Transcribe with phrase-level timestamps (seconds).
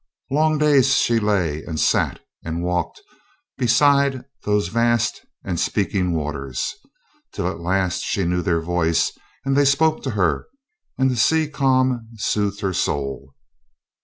[0.31, 3.01] Long days she lay, and sat and walked
[3.55, 6.73] beside those vast and speaking waters,
[7.31, 9.11] till at last she knew their voice
[9.45, 10.47] and they spoke to her
[10.97, 13.35] and the sea calm soothed her soul.